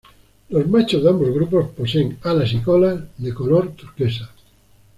[0.49, 4.31] Los machos de ambos grupos poseen alas y cola de color turquesa.